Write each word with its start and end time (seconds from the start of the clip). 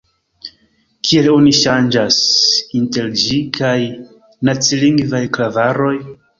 Kiel 1.07 1.29
oni 1.33 1.51
ŝanĝas 1.57 2.17
inter 2.81 3.13
ĝi 3.27 3.39
kaj 3.61 3.77
nacilingvaj 4.51 5.25
klavaroj? 5.39 5.97